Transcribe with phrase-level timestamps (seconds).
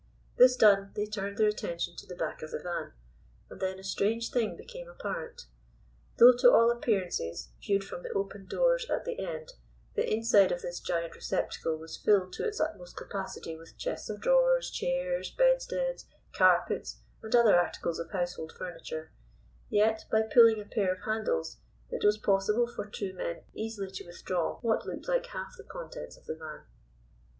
[0.35, 2.93] This done, they turned their attention to the back of the van,
[3.51, 5.43] and then a strange thing became apparent.
[6.17, 9.53] Though to all appearances, viewed from the open doors at the end,
[9.93, 14.21] the inside of this giant receptacle was filled to its utmost capacity with chests of
[14.21, 19.11] drawers, chairs, bedsteads, carpets, and other articles of household furniture,
[19.69, 21.57] yet by pulling a pair of handles
[21.91, 26.17] it was possible for two men easily to withdraw what looked like half the contents
[26.17, 26.61] of the van.